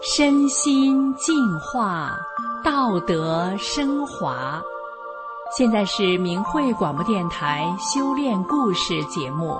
[0.00, 2.16] 身心净化，
[2.62, 4.62] 道德升华。
[5.56, 9.58] 现在是明慧广播电台修炼故事节目。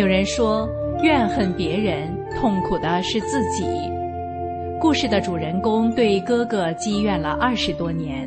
[0.00, 0.66] 有人说，
[1.02, 3.66] 怨恨别人，痛苦的是自己。
[4.80, 8.26] 故事的主人公对哥哥积怨了二十多年，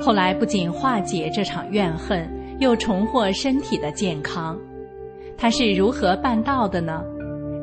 [0.00, 4.58] 后来不仅化解这场怨恨，又重获身体的健康。
[5.38, 7.04] 他是如何办到的呢？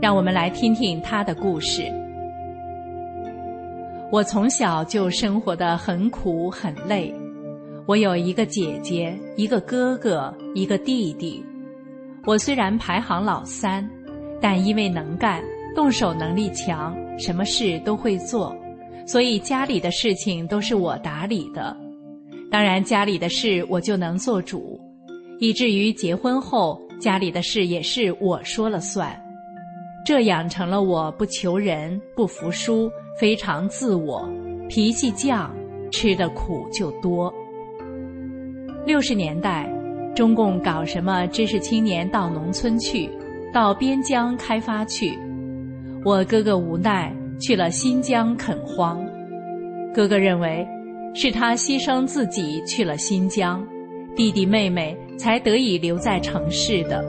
[0.01, 1.83] 让我们来听听他的故事。
[4.09, 7.13] 我从小就生活的很苦很累，
[7.85, 11.43] 我有一个姐姐，一个哥哥，一个弟弟。
[12.25, 13.89] 我虽然排行老三，
[14.39, 15.43] 但因为能干、
[15.75, 18.55] 动手能力强，什么事都会做，
[19.07, 21.75] 所以家里的事情都是我打理的。
[22.51, 24.79] 当然，家里的事我就能做主，
[25.39, 29.19] 以至于结婚后，家里的事也是我说了算。
[30.05, 34.27] 这养成了我不求人、不服输、非常自我、
[34.67, 35.49] 脾气犟，
[35.91, 37.33] 吃的苦就多。
[38.85, 39.78] 六十年代。
[40.15, 43.09] 中共搞什么知识青年到农村去，
[43.53, 45.17] 到边疆开发去。
[46.03, 49.01] 我哥哥无奈去了新疆垦荒。
[49.93, 50.67] 哥哥认为
[51.13, 53.65] 是他牺牲自己去了新疆，
[54.15, 57.03] 弟弟妹妹才得以留在城市的，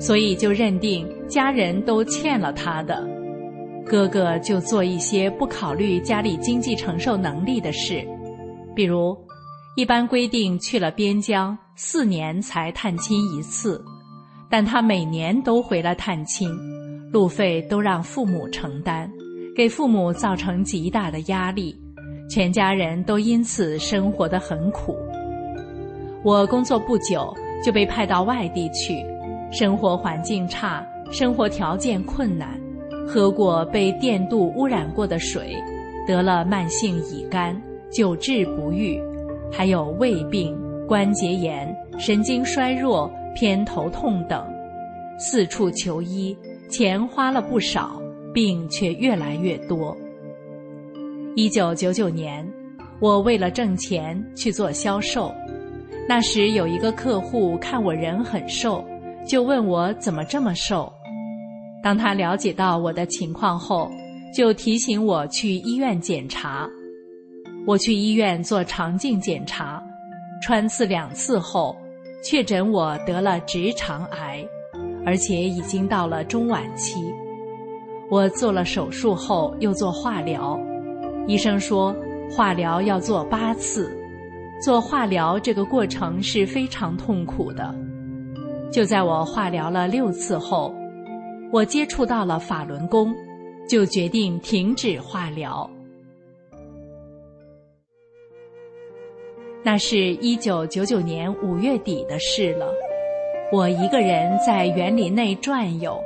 [0.00, 3.06] 所以就认定家人都欠了他的。
[3.86, 8.04] 哥哥就做一些不考虑家里经济承受能力的事，
[8.74, 9.16] 比如。
[9.78, 13.80] 一般规定去了边疆四年才探亲一次，
[14.50, 16.50] 但他每年都回来探亲，
[17.12, 19.08] 路费都让父母承担，
[19.54, 21.80] 给父母造成极大的压力，
[22.28, 24.96] 全家人都因此生活得很苦。
[26.24, 27.32] 我工作不久
[27.64, 29.00] 就被派到外地去，
[29.52, 32.60] 生活环境差，生活条件困难，
[33.06, 35.54] 喝过被电镀污染过的水，
[36.04, 37.56] 得了慢性乙肝，
[37.92, 39.00] 久治不愈。
[39.50, 44.46] 还有胃病、关节炎、神经衰弱、偏头痛等，
[45.18, 46.36] 四处求医，
[46.70, 48.00] 钱花了不少，
[48.32, 49.96] 病却越来越多。
[51.34, 52.46] 一九九九年，
[53.00, 55.32] 我为了挣钱去做销售，
[56.08, 58.84] 那时有一个客户看我人很瘦，
[59.26, 60.92] 就问我怎么这么瘦。
[61.82, 63.88] 当他了解到我的情况后，
[64.36, 66.68] 就提醒我去医院检查。
[67.68, 69.82] 我去医院做肠镜检查，
[70.40, 71.76] 穿刺两次后，
[72.24, 74.42] 确诊我得了直肠癌，
[75.04, 76.98] 而且已经到了中晚期。
[78.10, 80.58] 我做了手术后又做化疗，
[81.26, 81.94] 医生说
[82.30, 83.94] 化疗要做八次，
[84.64, 87.74] 做化疗这个过程是非常痛苦的。
[88.72, 90.74] 就在我化疗了六次后，
[91.52, 93.14] 我接触到了法轮功，
[93.68, 95.70] 就决定停止化疗。
[99.62, 102.66] 那是一九九九年五月底的事了。
[103.50, 105.98] 我一个人在园林内转悠，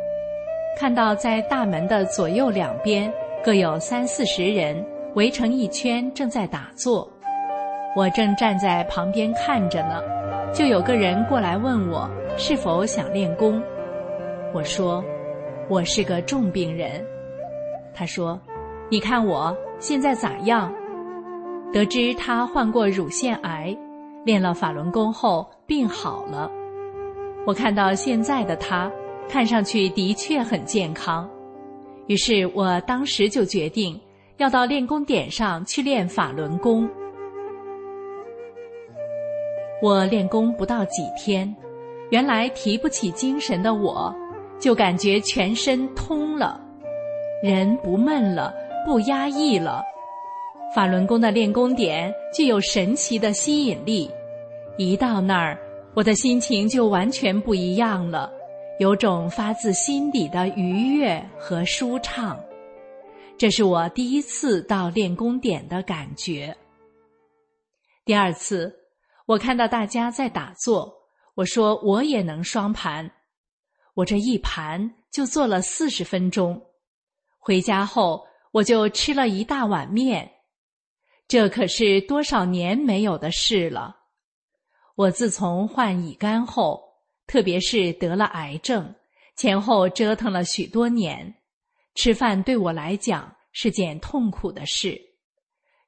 [0.78, 3.12] 看到在大门的左右两边
[3.44, 7.08] 各有三四十人围成一圈，正在打坐。
[7.94, 10.00] 我正站在旁边看着呢，
[10.54, 13.62] 就有个人过来问我是否想练功。
[14.54, 15.04] 我说
[15.68, 17.04] 我是个重病人。
[17.94, 18.40] 他说
[18.88, 20.72] ：“你看我现在咋样？”
[21.72, 23.74] 得知他患过乳腺癌，
[24.24, 26.50] 练了法轮功后病好了。
[27.46, 28.92] 我看到现在的他，
[29.28, 31.28] 看上去的确很健康。
[32.08, 33.98] 于是我当时就决定
[34.36, 36.88] 要到练功点上去练法轮功。
[39.80, 41.52] 我练功不到几天，
[42.10, 44.14] 原来提不起精神的我，
[44.58, 46.60] 就感觉全身通了，
[47.42, 48.54] 人不闷了，
[48.86, 49.82] 不压抑了。
[50.74, 54.10] 法轮功的练功点具有神奇的吸引力，
[54.78, 55.58] 一到那儿，
[55.94, 58.32] 我的心情就完全不一样了，
[58.78, 62.42] 有种发自心底的愉悦和舒畅。
[63.36, 66.56] 这是我第一次到练功点的感觉。
[68.06, 68.74] 第二次，
[69.26, 70.90] 我看到大家在打坐，
[71.34, 73.10] 我说我也能双盘，
[73.92, 76.58] 我这一盘就做了四十分钟。
[77.38, 80.31] 回家后，我就吃了一大碗面。
[81.28, 83.96] 这可是多少年没有的事了。
[84.94, 86.82] 我自从患乙肝后，
[87.26, 88.94] 特别是得了癌症，
[89.36, 91.34] 前后折腾了许多年，
[91.94, 95.00] 吃饭对我来讲是件痛苦的事。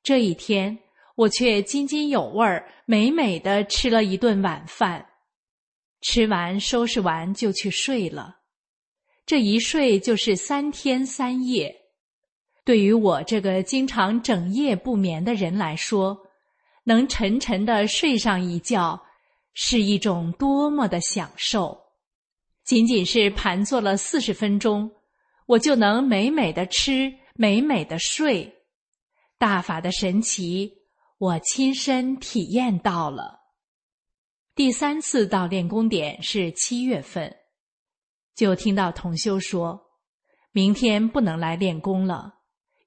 [0.03, 0.79] 这一天，
[1.17, 5.07] 我却津津有味儿、美美的吃了一顿晚饭，
[6.01, 8.39] 吃完收拾完就去睡了。
[9.27, 11.84] 这一睡就是三天三夜。
[12.65, 16.19] 对于我这个经常整夜不眠的人来说，
[16.85, 19.03] 能沉沉的睡上一觉，
[19.53, 21.79] 是一种多么的享受！
[22.65, 24.91] 仅仅是盘坐了四十分钟，
[25.47, 28.51] 我就能美美的吃，美美的睡。
[29.37, 30.73] 大法的神奇，
[31.19, 33.41] 我亲身体验到了。
[34.55, 37.37] 第三次到练功点是七月份，
[38.35, 39.79] 就听到同修说，
[40.53, 42.33] 明天不能来练功了。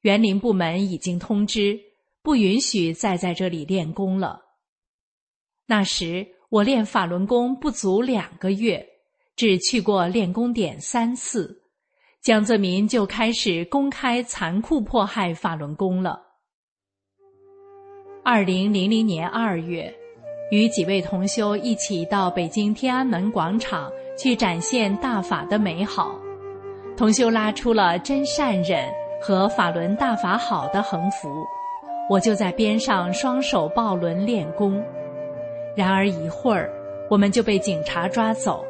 [0.02, 1.80] 园林部门已经通知，
[2.22, 4.42] 不允许再在这里练功了。
[5.66, 8.86] 那时我练法轮功不足两个月，
[9.36, 11.64] 只去过练功点三次，
[12.22, 16.22] 江泽民就开始公开残酷迫害法轮功了。
[18.24, 19.94] 二零零零年二月，
[20.52, 26.20] 与几位同修一起到北京天安门广场去展现大法的美好，
[26.96, 29.07] 同修拉出了真善忍。
[29.20, 31.30] 和法轮大法好的横幅，
[32.10, 34.84] 我就在边上双手抱轮练功。
[35.76, 36.70] 然而一会儿，
[37.10, 38.64] 我们就被警察抓走。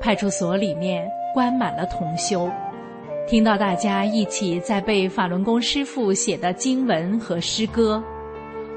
[0.00, 2.50] 派出所里面关满了同修，
[3.26, 8.02] 听到大家一起在背法轮功师傅写的经文和诗歌，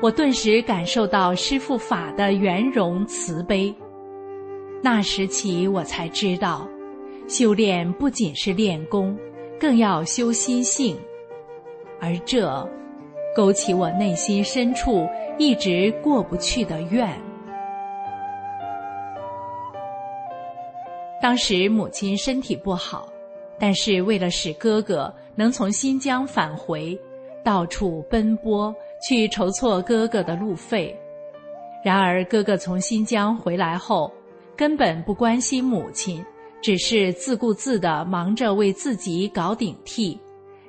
[0.01, 3.74] 我顿时感受到师傅法的圆融慈悲。
[4.81, 6.66] 那时起，我才知道，
[7.28, 9.18] 修炼不仅是练功。
[9.59, 10.98] 更要修心性，
[12.00, 12.68] 而这
[13.36, 15.07] 勾起我内心深处
[15.38, 17.09] 一直过不去的怨。
[21.21, 23.07] 当时母亲身体不好，
[23.59, 26.98] 但是为了使哥哥能从新疆返回，
[27.44, 30.95] 到处奔波去筹措哥哥的路费。
[31.83, 34.12] 然而哥哥从新疆回来后，
[34.56, 36.24] 根本不关心母亲。
[36.62, 40.19] 只是自顾自的忙着为自己搞顶替，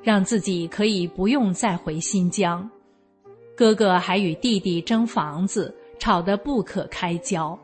[0.02, 2.68] 让自己可以不用再回新疆。
[3.56, 7.58] 哥哥还与弟弟争房子，吵得不可开交。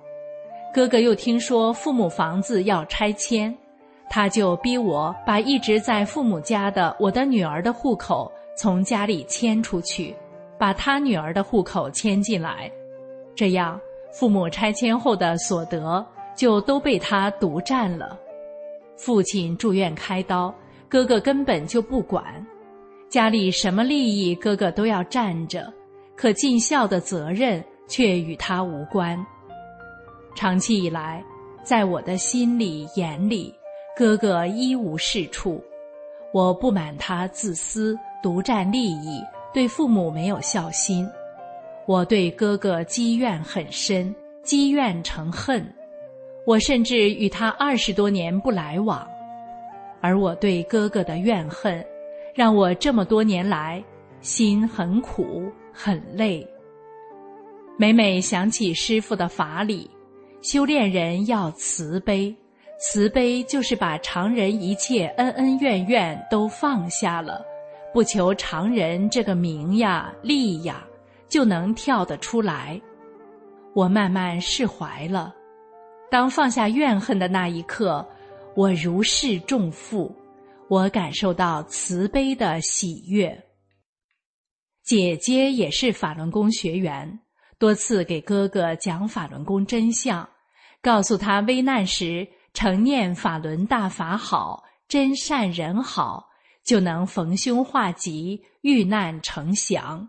[0.74, 3.56] 哥哥又听说父母房子要拆迁，
[4.10, 10.12] 他就逼我把一直在父母家的我的女儿的户口从家里迁出去，
[10.58, 12.68] 把他女儿的户口迁进来。
[13.36, 13.80] 这样，
[14.12, 16.04] 父母拆迁后的所得。
[16.34, 18.18] 就都被他独占了。
[18.96, 20.54] 父亲住院开刀，
[20.88, 22.24] 哥哥根本就不管。
[23.08, 25.72] 家里什么利益，哥哥都要占着，
[26.16, 29.18] 可尽孝的责任却与他无关。
[30.34, 31.24] 长期以来，
[31.62, 33.54] 在我的心里、眼里，
[33.96, 35.62] 哥哥一无是处。
[36.32, 39.22] 我不满他自私、独占利益，
[39.52, 41.08] 对父母没有孝心。
[41.86, 45.64] 我对哥哥积怨很深，积怨成恨。
[46.46, 49.06] 我甚至与他二十多年不来往，
[50.02, 51.82] 而我对哥哥的怨恨，
[52.34, 53.82] 让我这么多年来
[54.20, 56.46] 心很苦很累。
[57.78, 59.90] 每每想起师父的法理，
[60.42, 62.34] 修炼人要慈悲，
[62.78, 67.42] 慈悲就是把常人一切恩恩怨怨都放下了，
[67.92, 70.84] 不求常人这个名呀利呀，
[71.26, 72.78] 就能跳得出来。
[73.74, 75.34] 我慢慢释怀了。
[76.14, 78.08] 当放下怨恨的那一刻，
[78.54, 80.14] 我如释重负，
[80.68, 83.36] 我感受到慈悲的喜悦。
[84.84, 87.18] 姐姐也是法轮功学员，
[87.58, 90.28] 多次给哥哥讲法轮功真相，
[90.80, 96.28] 告诉他危难时常念法轮大法好，真善人好，
[96.64, 100.08] 就能逢凶化吉，遇难成祥。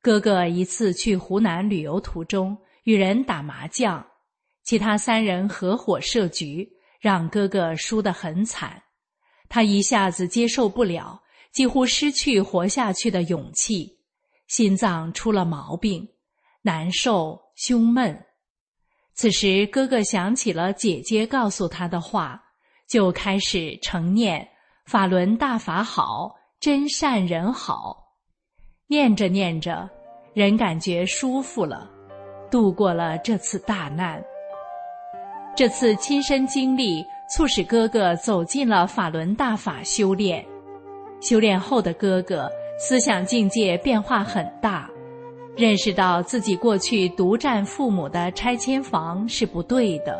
[0.00, 4.06] 哥哥一次去湖南旅游途中，与人打麻将。
[4.64, 6.68] 其他三人合伙设局，
[7.00, 8.82] 让哥哥输得很惨，
[9.48, 11.20] 他一下子接受不了，
[11.52, 13.98] 几乎失去活下去的勇气，
[14.46, 16.08] 心脏出了毛病，
[16.62, 18.24] 难受胸闷。
[19.14, 22.42] 此时，哥哥想起了姐姐告诉他的话，
[22.88, 24.48] 就开始成念
[24.86, 28.14] “法轮大法好，真善人好”。
[28.88, 29.90] 念着念着，
[30.34, 31.90] 人感觉舒服了，
[32.50, 34.22] 度过了这次大难。
[35.54, 40.44] 这次亲身经历，促使哥哥走进了法轮大法修炼。
[41.20, 44.90] 修炼后的哥哥，思想境界变化很大，
[45.56, 50.18] 认识到自己过去独占父母的拆迁房是不对的。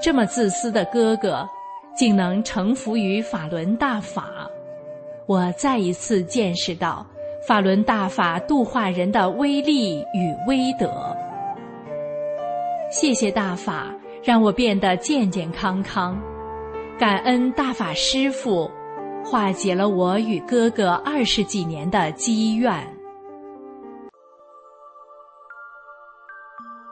[0.00, 1.48] 这么自私的哥哥，
[1.96, 4.48] 竟能臣服于法轮大法。
[5.26, 7.06] 我再一次见识到
[7.46, 11.16] 法轮大法度化人的威力与威德。
[12.90, 16.20] 谢谢大法，让我变得健健康康。
[16.98, 18.70] 感恩大法师父，
[19.24, 22.72] 化解了我与哥哥二十几年的积怨。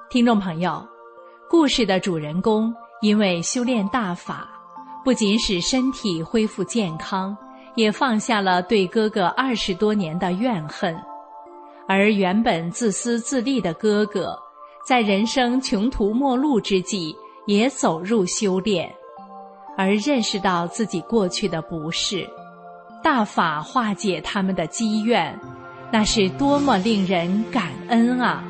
[0.09, 0.83] 听众朋友，
[1.51, 2.75] 故事的主人公。
[3.01, 4.49] 因为修炼大法，
[5.05, 7.37] 不仅使身体恢复健康，
[7.77, 11.01] 也放下了对哥哥二十多年的怨恨。
[11.87, 14.37] 而原本自私自利的哥哥，
[14.88, 17.14] 在人生穷途末路之际，
[17.45, 18.90] 也走入修炼，
[19.76, 22.26] 而认识到自己过去的不是，
[23.02, 25.38] 大法化解他们的积怨，
[25.92, 28.42] 那是多么令人感恩啊！